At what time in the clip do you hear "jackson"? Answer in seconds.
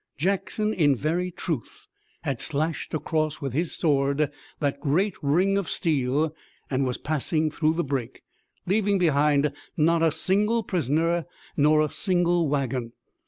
0.17-0.73